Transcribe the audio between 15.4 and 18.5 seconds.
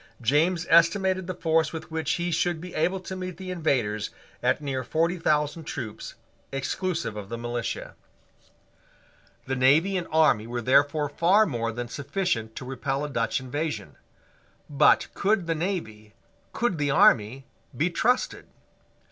the navy, could the army, be trusted?